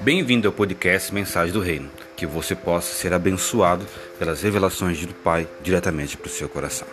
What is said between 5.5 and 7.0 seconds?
diretamente para o seu coração.